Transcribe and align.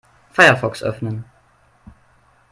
Firefox 0.33 0.81
öffnen. 0.83 1.25